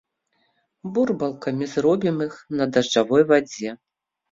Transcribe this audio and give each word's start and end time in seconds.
Бурбалкамі 0.95 1.69
зробім 1.75 2.25
іх 2.29 2.33
на 2.57 2.69
дажджавой 2.73 3.23
вадзе. 3.35 3.79